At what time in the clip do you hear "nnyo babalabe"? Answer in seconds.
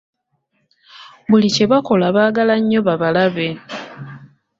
2.59-3.47